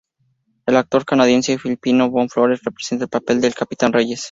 El 0.65 0.77
actor 0.77 1.05
canadiense-filipino 1.05 2.09
Von 2.09 2.27
Flores 2.27 2.61
representó 2.63 3.03
el 3.03 3.09
papel 3.09 3.39
del 3.39 3.53
capitán 3.53 3.93
Reyes. 3.93 4.19